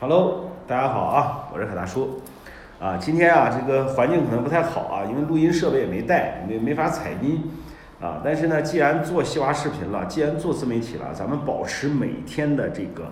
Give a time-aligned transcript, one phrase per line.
[0.00, 2.20] Hello，大家好啊，我是海大叔。
[2.78, 7.42] 啊，今天啊，这个环境可能不太好啊，因为录音设备也没带，没没法采音
[8.00, 8.22] 啊。
[8.22, 13.10] 但是呢，既然做西瓜视频了，既然做自媒体了，咱们保持每天的这个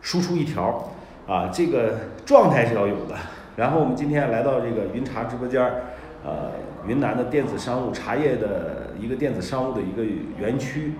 [0.00, 0.90] 输出一条
[1.28, 1.94] 啊，这个
[2.26, 3.14] 状态是要有的。
[3.54, 5.82] 然后我们今天来到这个云茶直播间儿，
[6.24, 6.50] 呃，
[6.84, 10.02] 云南的电子商务茶叶的一个电子商务的一个
[10.36, 10.94] 园区，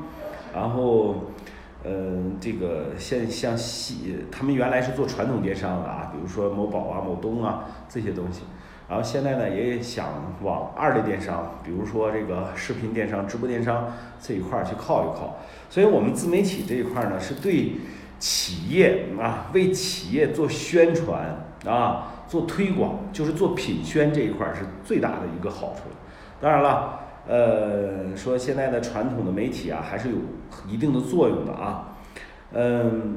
[0.54, 1.16] 然后。
[1.84, 8.42] 嗯，这个现像西，他们原来是做传统电商的啊，比如说某宝啊、某东啊这些东西，
[8.88, 15.40] 然后现在呢也想往二类电商，比如说这个视频电商、直播电商这一块儿去靠一靠。
[15.68, 17.72] 所以我们自媒体这一块儿呢，是对
[18.20, 25.90] 企业啊，为企业做宣传啊、做推广，就是做品宣这一块儿是最大的一个好处。
[26.40, 27.00] 当然了。
[27.28, 30.16] 呃，说现在的传统的媒体啊，还是有
[30.68, 31.96] 一定的作用的啊。
[32.52, 33.16] 嗯，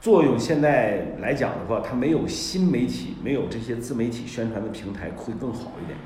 [0.00, 5.96] 作用现在来讲的话，它没有新媒体、没有这些自媒体宣传的平台会更好一点。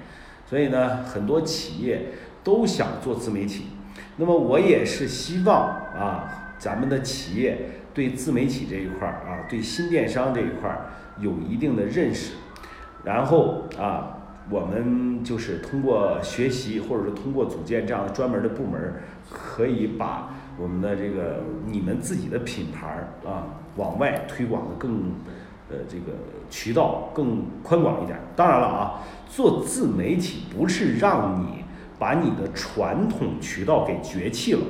[0.44, 2.08] 所以呢，很多企业
[2.44, 3.68] 都想做自媒体。
[4.16, 5.68] 那么我也是希望
[5.98, 12.32] 啊，咱们的企业对自媒体这一块儿啊，对新电商这一块儿有一定的认识，
[13.02, 14.18] 然后啊。
[14.50, 18.94] 我们就是通过学习，或者是通过组建这样的专门的部门，
[19.30, 25.12] 可以把我们的这个你们自己的品牌啊往外推广的更
[25.70, 26.12] 呃这个
[26.50, 28.18] 渠道更宽广一点。
[28.36, 31.64] 当然了啊，做自媒体不是让你
[31.98, 34.60] 把你的传统渠道给绝弃了，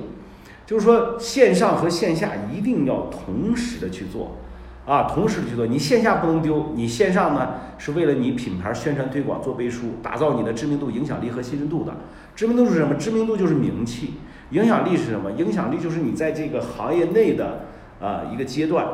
[0.66, 4.36] 就是说线上和线下一定要同时的去做。
[4.84, 11.94] 啊，同时去做，你线下不能丢，你线上呢是为了你品牌宣传推广做背书，打造你的知名度、影响力和信任度的。
[12.34, 12.96] 知名度是什么？
[12.96, 14.14] 知名度就是名气。
[14.50, 15.30] 影响力是什么？
[15.32, 17.60] 影响力就是你在这个行业内的
[18.00, 18.84] 啊一个阶段，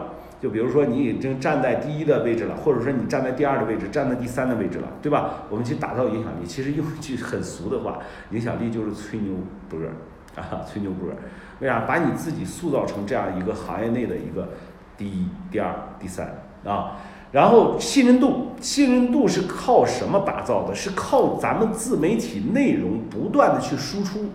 [0.43, 5.45] 就比如说你已经站在第一的位置了，或者说你站在第二的位置，站在第三的位置了，对吧？
[5.49, 7.99] 我们去打造影响力，其实用一句很俗的话，
[8.31, 9.33] 影响力就是吹牛
[9.71, 9.91] 波儿
[10.37, 11.17] 啊，吹牛波儿。
[11.61, 11.81] 为啥？
[11.81, 14.51] 把你自己塑造成这样一个行业内的一个。
[14.99, 16.97] 第一、第二、第三啊，
[17.31, 20.75] 然后信任度，信任度是靠什么打造的？
[20.75, 24.27] 是靠咱们自媒体内容不断的去输出，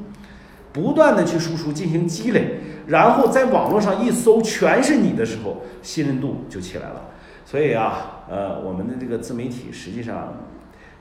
[0.71, 7.09] 不断的去输出进行积累，然后在网络上一搜全是你的时候，信任度就起来了。
[7.45, 10.33] 所以啊，呃，我们的这个自媒体实际上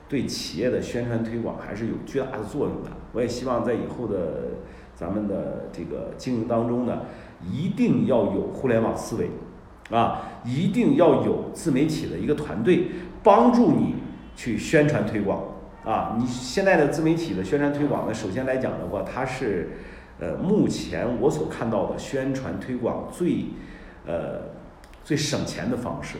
[0.09, 2.91] 对企业的宣传推广还是有巨大的作用的。
[3.13, 4.17] 我也希望在以后的
[4.93, 7.03] 咱们的这个经营当中呢，
[7.49, 9.31] 一定要有互联网思维。
[9.89, 12.89] 啊，一定要有自媒体的一个团队
[13.21, 13.95] 帮助你
[14.35, 15.43] 去宣传推广
[15.85, 16.15] 啊！
[16.17, 19.71] 你现在的自媒体的宣传推广呢，首先来讲的话，它是
[20.19, 23.45] 呃目前我所看到的宣传推广最
[24.07, 24.41] 呃
[25.03, 26.17] 最省钱的方式。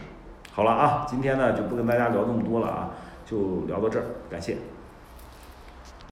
[0.52, 2.92] 好了啊，今天呢就不跟大家聊这么多了啊，
[3.26, 4.58] 就聊到这儿，感谢。